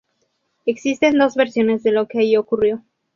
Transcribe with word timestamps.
Existen 0.65 1.19
dos 1.19 1.35
versiones 1.35 1.83
de 1.83 1.91
lo 1.91 2.07
que 2.07 2.17
allí 2.21 2.35
ocurrió. 2.35 2.83